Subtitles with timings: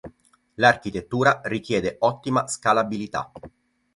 [0.55, 3.31] L'architettura richiede ottima scalabilità.